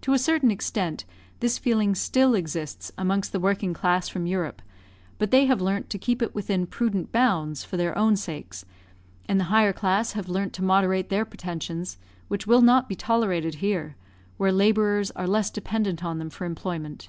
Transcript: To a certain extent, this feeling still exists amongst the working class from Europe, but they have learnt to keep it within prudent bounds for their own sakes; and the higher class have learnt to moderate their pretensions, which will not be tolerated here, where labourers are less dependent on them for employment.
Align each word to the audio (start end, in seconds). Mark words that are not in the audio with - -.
To 0.00 0.12
a 0.12 0.18
certain 0.18 0.50
extent, 0.50 1.04
this 1.38 1.56
feeling 1.56 1.94
still 1.94 2.34
exists 2.34 2.90
amongst 2.98 3.30
the 3.30 3.38
working 3.38 3.72
class 3.74 4.08
from 4.08 4.26
Europe, 4.26 4.60
but 5.18 5.30
they 5.30 5.46
have 5.46 5.60
learnt 5.60 5.88
to 5.90 6.00
keep 6.00 6.20
it 6.20 6.34
within 6.34 6.66
prudent 6.66 7.12
bounds 7.12 7.62
for 7.62 7.76
their 7.76 7.96
own 7.96 8.16
sakes; 8.16 8.64
and 9.28 9.38
the 9.38 9.44
higher 9.54 9.72
class 9.72 10.14
have 10.14 10.28
learnt 10.28 10.52
to 10.54 10.64
moderate 10.64 11.10
their 11.10 11.24
pretensions, 11.24 11.96
which 12.26 12.44
will 12.44 12.60
not 12.62 12.88
be 12.88 12.96
tolerated 12.96 13.54
here, 13.62 13.94
where 14.36 14.50
labourers 14.50 15.12
are 15.12 15.28
less 15.28 15.48
dependent 15.48 16.04
on 16.04 16.18
them 16.18 16.28
for 16.28 16.44
employment. 16.44 17.08